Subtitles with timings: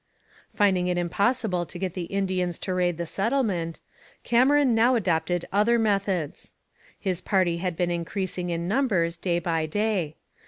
[0.51, 3.81] Finding it impossible to get the Indians to raid the settlement,
[4.23, 6.53] Cameron now adopted other methods.
[6.99, 10.15] His party had been increasing in numbers day by day.